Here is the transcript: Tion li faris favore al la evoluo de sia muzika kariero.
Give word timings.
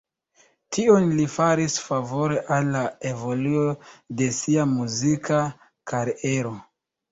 Tion 0.77 1.03
li 1.19 1.27
faris 1.33 1.75
favore 1.89 2.39
al 2.57 2.71
la 2.77 2.81
evoluo 3.11 3.67
de 4.23 4.31
sia 4.41 4.67
muzika 4.75 5.41
kariero. 5.95 6.57